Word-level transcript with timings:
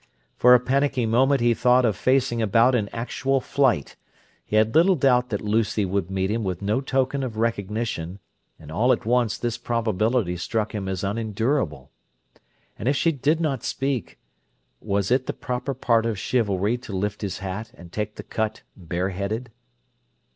For 0.35 0.55
a 0.55 0.59
panicky 0.59 1.05
moment 1.05 1.41
he 1.41 1.53
thought 1.53 1.85
of 1.85 1.95
facing 1.95 2.41
about 2.41 2.73
in 2.73 2.89
actual 2.89 3.39
flight; 3.39 3.97
he 4.43 4.55
had 4.55 4.73
little 4.73 4.95
doubt 4.95 5.29
that 5.29 5.43
Lucy 5.43 5.85
would 5.85 6.09
meet 6.09 6.31
him 6.31 6.43
with 6.43 6.59
no 6.59 6.81
token 6.81 7.21
of 7.21 7.37
recognition, 7.37 8.17
and 8.57 8.71
all 8.71 8.91
at 8.93 9.05
once 9.05 9.37
this 9.37 9.59
probability 9.59 10.37
struck 10.37 10.73
him 10.73 10.87
as 10.89 11.03
unendurable. 11.03 11.91
And 12.79 12.89
if 12.89 12.95
she 12.95 13.11
did 13.11 13.39
not 13.39 13.63
speak, 13.63 14.17
was 14.79 15.11
it 15.11 15.27
the 15.27 15.33
proper 15.33 15.75
part 15.75 16.07
of 16.07 16.17
chivalry 16.17 16.79
to 16.79 16.93
lift 16.93 17.21
his 17.21 17.37
hat 17.37 17.71
and 17.75 17.91
take 17.91 18.15
the 18.15 18.23
cut 18.23 18.63
bareheaded? 18.75 19.51